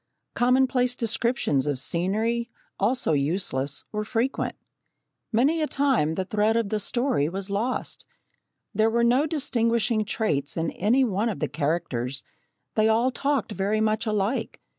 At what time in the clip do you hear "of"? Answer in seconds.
1.67-1.77, 6.57-6.69, 11.29-11.37